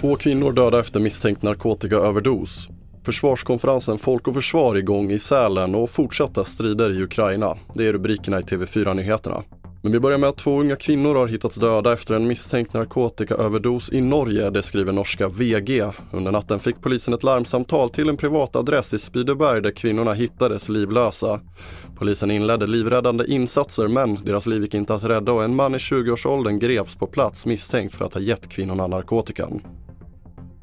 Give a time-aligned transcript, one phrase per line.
[0.00, 2.68] Två kvinnor döda efter misstänkt narkotikaöverdos.
[3.04, 7.56] Försvarskonferensen Folk och Försvar igång i Sälen och fortsatta strider i Ukraina.
[7.74, 9.42] Det är rubrikerna i TV4-nyheterna.
[9.82, 13.92] Men vi börjar med att två unga kvinnor har hittats döda efter en misstänkt narkotikaöverdos
[13.92, 15.84] i Norge, det skriver norska VG.
[16.12, 20.68] Under natten fick polisen ett larmsamtal till en privat adress i Spydeberg där kvinnorna hittades
[20.68, 21.40] livlösa.
[21.98, 25.78] Polisen inledde livräddande insatser men deras liv gick inte att rädda och en man i
[25.78, 29.62] 20-årsåldern greps på plats misstänkt för att ha gett kvinnorna narkotikan.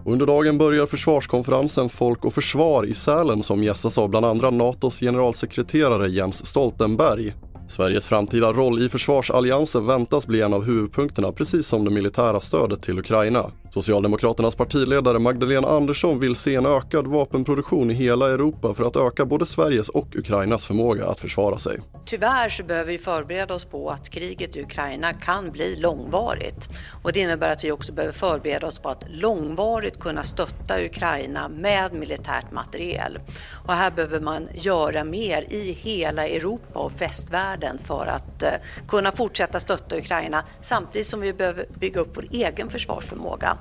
[0.06, 5.00] Under dagen börjar försvarskonferensen Folk och Försvar i Sälen som gästas av bland andra NATOs
[5.00, 7.34] generalsekreterare Jens Stoltenberg.
[7.68, 12.82] Sveriges framtida roll i försvarsalliansen väntas bli en av huvudpunkterna precis som det militära stödet
[12.82, 13.52] till Ukraina.
[13.76, 19.26] Socialdemokraternas partiledare Magdalena Andersson vill se en ökad vapenproduktion i hela Europa för att öka
[19.26, 21.80] både Sveriges och Ukrainas förmåga att försvara sig.
[22.06, 26.70] Tyvärr så behöver vi förbereda oss på att kriget i Ukraina kan bli långvarigt.
[27.04, 31.50] Och det innebär att vi också behöver förbereda oss på att långvarigt kunna stötta Ukraina
[31.50, 33.20] med militärt materiel.
[33.68, 38.50] Och här behöver man göra mer i hela Europa och västvärlden för att eh,
[38.88, 43.58] kunna fortsätta stötta Ukraina samtidigt som vi behöver bygga upp vår egen försvarsförmåga.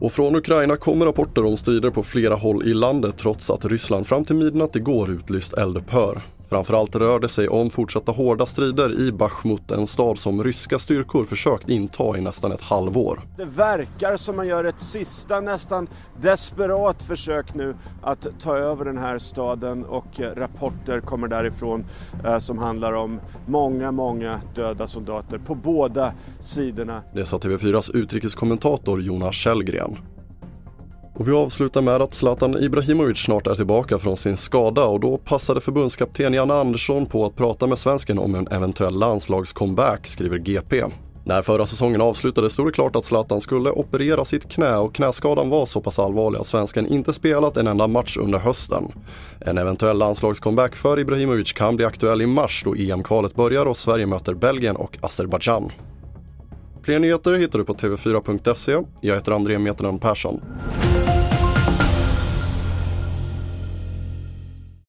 [0.00, 4.06] Och från Ukraina kommer rapporter om strider på flera håll i landet trots att Ryssland
[4.06, 6.22] fram till midnatt igår utlyst eldupphör.
[6.48, 11.24] Framförallt rör det sig om fortsatta hårda strider i Bachmut, en stad som ryska styrkor
[11.24, 13.20] försökt inta i nästan ett halvår.
[13.36, 15.88] Det verkar som man gör ett sista nästan
[16.20, 21.84] desperat försök nu att ta över den här staden och eh, rapporter kommer därifrån
[22.24, 27.02] eh, som handlar om många, många döda soldater på båda sidorna.
[27.14, 29.98] Det sa TV4s utrikeskommentator Jonas Källgren.
[31.18, 35.18] Och vi avslutar med att Zlatan Ibrahimovic snart är tillbaka från sin skada och då
[35.18, 40.84] passade förbundskapten Janne Andersson på att prata med svensken om en eventuell landslagscomeback, skriver GP.
[41.24, 45.48] När förra säsongen avslutades stod det klart att Zlatan skulle operera sitt knä och knäskadan
[45.48, 48.92] var så pass allvarlig att svensken inte spelat en enda match under hösten.
[49.40, 54.06] En eventuell landslagscomeback för Ibrahimovic kan bli aktuell i mars då EM-kvalet börjar och Sverige
[54.06, 55.72] möter Belgien och Azerbajdzjan.
[56.86, 58.82] Fler nyheter hittar du på tv4.se.
[59.00, 60.40] Jag heter André Meternan Persson.